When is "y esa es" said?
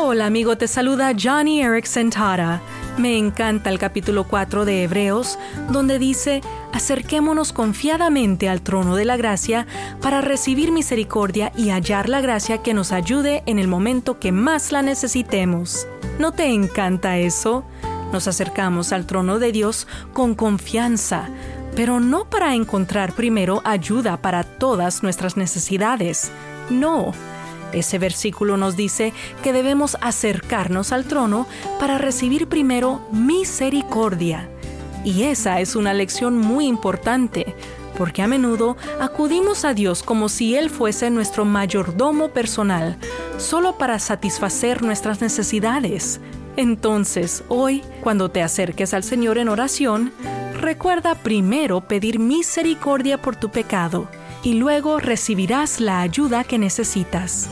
35.04-35.76